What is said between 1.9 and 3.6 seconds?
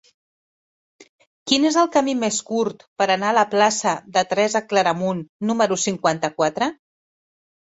camí més curt per anar a la